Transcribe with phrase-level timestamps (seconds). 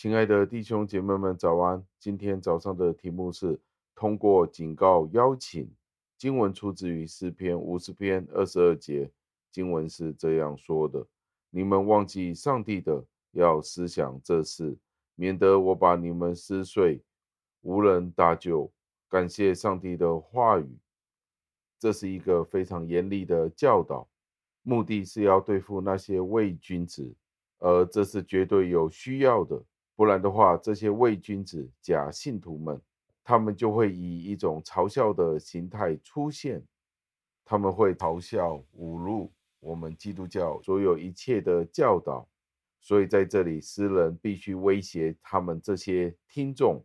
[0.00, 1.84] 亲爱的弟兄姐妹们，早安！
[1.98, 3.60] 今天早上的题目是
[3.94, 5.70] 通过警告邀请。
[6.16, 9.10] 经文出自于诗篇五十篇二十二节，
[9.52, 11.06] 经文是这样说的
[11.52, 14.74] ：“你们忘记上帝的，要思想这事，
[15.16, 17.02] 免得我把你们撕碎，
[17.60, 18.72] 无人搭救。”
[19.06, 20.78] 感谢上帝的话语，
[21.78, 24.08] 这是一个非常严厉的教导，
[24.62, 27.14] 目的是要对付那些伪君子，
[27.58, 29.62] 而这是绝对有需要的。
[30.00, 32.80] 不然的话，这些伪君子、假信徒们，
[33.22, 36.66] 他们就会以一种嘲笑的形态出现，
[37.44, 42.26] 他们会嘲笑、侮辱我们基督教所有一切的教导。
[42.80, 46.82] 所以在这里，诗人必须威胁他们这些听众，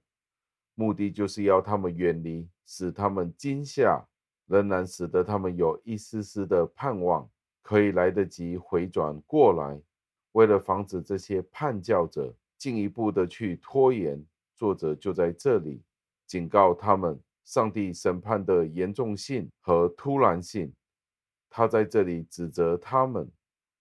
[0.74, 4.06] 目的就是要他们远离，使他们惊吓，
[4.46, 7.30] 仍然使得他们有一丝丝的盼望，
[7.62, 9.82] 可以来得及回转过来。
[10.34, 14.20] 为了防止这些叛教者，进一步的去拖延，
[14.56, 15.84] 作者就在这里
[16.26, 20.74] 警告他们：上帝审判的严重性和突然性。
[21.48, 23.32] 他在这里指责他们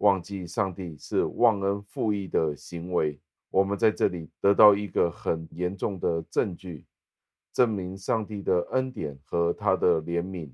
[0.00, 3.18] 忘记上帝是忘恩负义的行为。
[3.48, 6.84] 我们在这里得到一个很严重的证据，
[7.54, 10.50] 证明上帝的恩典和他的怜悯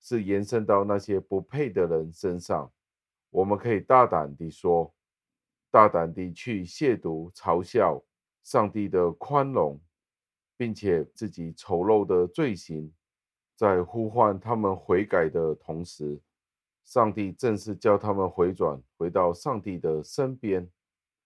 [0.00, 2.72] 是延伸到那些不配的人身上。
[3.28, 4.90] 我们可以大胆地说。
[5.76, 8.02] 大胆地去亵渎、嘲笑
[8.42, 9.78] 上帝的宽容，
[10.56, 12.90] 并且自己丑陋的罪行，
[13.54, 16.18] 在呼唤他们悔改的同时，
[16.82, 20.66] 上帝正是叫他们回转，回到上帝的身边。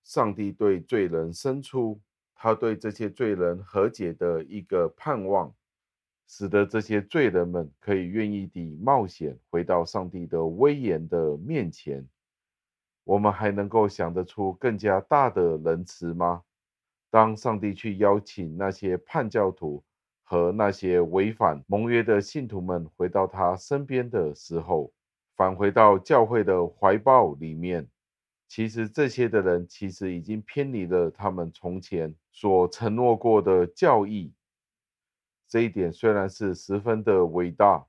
[0.03, 2.01] 上帝对罪人伸出
[2.35, 5.55] 他对这些罪人和解的一个盼望，
[6.27, 12.05] 使得这些罪人们可以愿意地冒险回到上帝的威严的面前。
[13.11, 16.45] 我们还能够想得出更加大的仁慈吗？
[17.11, 19.83] 当上帝去邀请那些叛教徒
[20.23, 24.93] 和那些违反盟约的信徒们回到他身边的时候，
[25.35, 27.89] 返回到教会的怀抱里面，
[28.47, 34.33] 其实这些的人其实已经偏离了他们从前所承诺过的教义。
[35.49, 37.85] 这一点虽然是十分的伟大，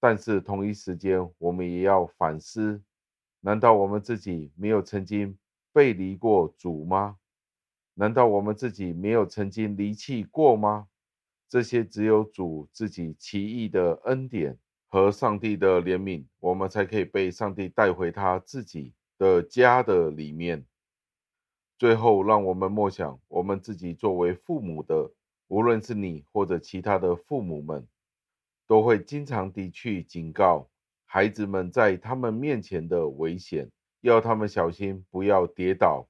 [0.00, 2.82] 但是同一时间我们也要反思。
[3.44, 5.36] 难道我们自己没有曾经
[5.72, 7.18] 背离过主吗？
[7.94, 10.88] 难道我们自己没有曾经离弃过吗？
[11.48, 14.58] 这些只有主自己奇异的恩典
[14.88, 20.64] 和上帝的怜悯，我们才可以被上帝带回他自己的家的里面。
[21.76, 25.12] 最后，让我们默想，我们自己作为父母的，
[25.48, 27.86] 无论是你或者其他的父母们，
[28.66, 30.70] 都会经常地去警告。
[31.14, 36.08] 孩子们在他们面前的危险，要他们小心，不要跌倒。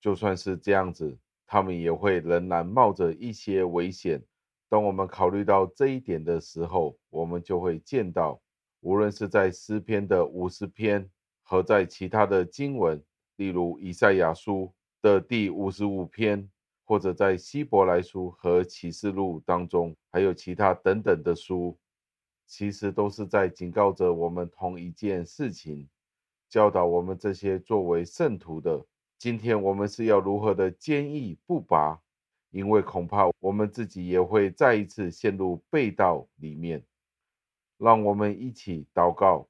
[0.00, 4.22] 就算是这样子，他们也会仍然冒着一些危险。
[4.68, 8.40] 当我们考虑到这一点的时候，我们就会见到，
[8.78, 11.10] 无论是在诗篇的五十篇，
[11.42, 13.02] 和在其他的经文，
[13.38, 14.72] 例如以赛亚书
[15.02, 16.48] 的第五十五篇，
[16.84, 21.76] 或者在希伯来书和启示录当中，还有其他等等的书。
[22.48, 25.86] 其实都是在警告着我们同一件事情，
[26.48, 28.86] 教导我们这些作为圣徒的，
[29.18, 32.00] 今天我们是要如何的坚毅不拔，
[32.50, 36.82] 因为恐怕我们自己也会再一次陷入背道里面。
[37.76, 39.46] 让我们一起祷告，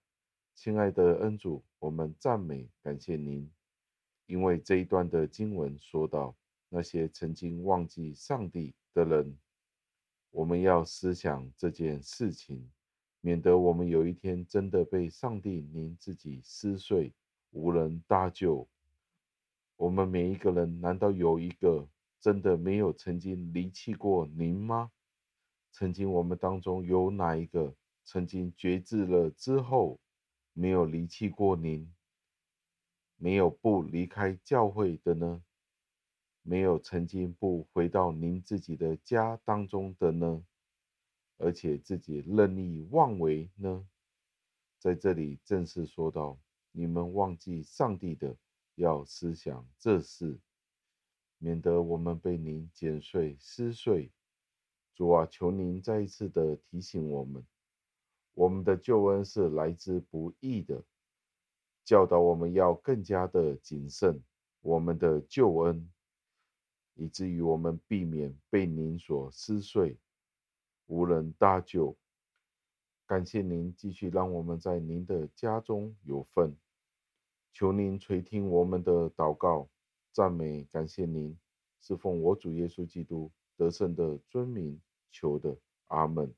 [0.57, 3.49] 亲爱的恩主，我们赞美感谢您，
[4.27, 6.35] 因为这一段的经文说到
[6.69, 9.39] 那些曾经忘记上帝的人，
[10.33, 12.69] 我们要思想这件事情。
[13.21, 17.13] 免得我们有一天真的被上帝您自己撕碎，
[17.51, 18.69] 无人搭救。
[19.77, 21.89] 我们每一个人，难道有一个
[22.21, 24.91] 真的没有曾经离弃过您吗？
[25.71, 27.75] 曾经我们当中有哪一个
[28.05, 30.01] 曾经绝志了之后
[30.53, 31.93] 没有离弃过您，
[33.17, 35.43] 没有不离开教会的呢？
[36.43, 40.43] 没有曾经不回到您自己的家当中的呢？
[41.39, 43.89] 而且自己任意妄为呢？
[44.79, 46.39] 在这里正式说到，
[46.73, 48.37] 你们忘记上帝的，
[48.75, 50.39] 要思想这事，
[51.39, 54.13] 免得我们被您剪碎撕碎。
[54.95, 57.47] 主啊，求您再一次的提醒我们，
[58.35, 60.85] 我们的救恩是来之不易的，
[61.85, 64.21] 教导我们要更加的谨慎
[64.61, 65.89] 我们的救恩，
[66.95, 69.97] 以至于我们避免被您所撕碎。
[70.89, 71.97] 无人搭救，
[73.07, 76.57] 感谢您继续让我们在您的家中有份。
[77.53, 79.69] 求您垂听我们的祷告，
[80.13, 81.39] 赞美感谢您，
[81.81, 84.81] 侍奉我主耶稣基督得胜的尊名
[85.11, 85.57] 求的，
[85.89, 86.35] 阿门。